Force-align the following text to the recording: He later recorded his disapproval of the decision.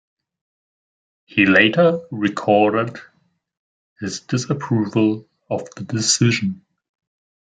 He 1.25 1.45
later 1.45 2.01
recorded 2.09 2.97
his 3.99 4.21
disapproval 4.21 5.27
of 5.47 5.69
the 5.75 5.83
decision. 5.83 6.65